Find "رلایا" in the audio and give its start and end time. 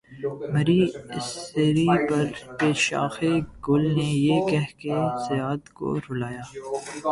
6.05-6.43